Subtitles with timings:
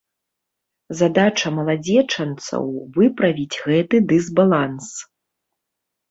[0.99, 2.63] Задача маладзечанцаў
[2.95, 4.89] выправіць гэты дысбаланс.